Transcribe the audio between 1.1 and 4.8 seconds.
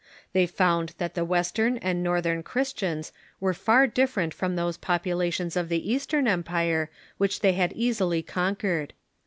the West ern and Northern Christians were far different from those